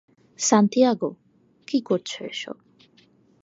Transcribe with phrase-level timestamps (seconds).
[0.39, 1.09] Santiago,
[1.67, 2.57] কী করছো এসব?